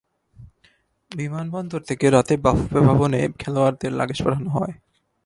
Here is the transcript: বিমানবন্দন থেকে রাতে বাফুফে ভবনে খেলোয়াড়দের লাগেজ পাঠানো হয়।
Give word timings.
বিমানবন্দন 1.11 1.81
থেকে 1.89 2.05
রাতে 2.09 2.33
বাফুফে 2.37 2.79
ভবনে 2.87 3.19
খেলোয়াড়দের 3.41 3.93
লাগেজ 3.99 4.19
পাঠানো 4.25 4.49
হয়। 4.57 4.73